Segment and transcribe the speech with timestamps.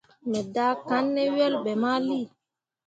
[0.29, 2.19] Me daakanne ne yelbe mali.